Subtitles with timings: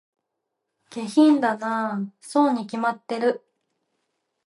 [0.89, 3.45] 下品だなぁ、そうに決まってる